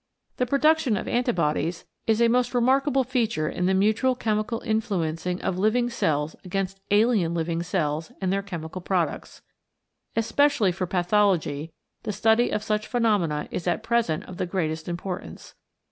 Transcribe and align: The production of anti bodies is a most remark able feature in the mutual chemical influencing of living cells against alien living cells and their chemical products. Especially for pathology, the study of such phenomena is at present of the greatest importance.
The 0.37 0.47
production 0.47 0.97
of 0.97 1.07
anti 1.07 1.31
bodies 1.31 1.85
is 2.07 2.21
a 2.23 2.27
most 2.27 2.55
remark 2.55 2.87
able 2.87 3.03
feature 3.03 3.47
in 3.47 3.67
the 3.67 3.75
mutual 3.75 4.15
chemical 4.15 4.59
influencing 4.61 5.39
of 5.43 5.59
living 5.59 5.91
cells 5.91 6.35
against 6.43 6.81
alien 6.89 7.35
living 7.35 7.61
cells 7.61 8.11
and 8.19 8.33
their 8.33 8.41
chemical 8.41 8.81
products. 8.81 9.43
Especially 10.15 10.71
for 10.71 10.87
pathology, 10.87 11.71
the 12.01 12.11
study 12.11 12.49
of 12.49 12.63
such 12.63 12.87
phenomena 12.87 13.47
is 13.51 13.67
at 13.67 13.83
present 13.83 14.23
of 14.25 14.37
the 14.37 14.47
greatest 14.47 14.89
importance. 14.89 15.53